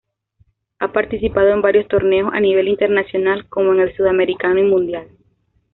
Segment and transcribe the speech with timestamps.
[0.79, 5.09] Ha participado en varios torneos a nivel internacional como en el sudamericano y mundial.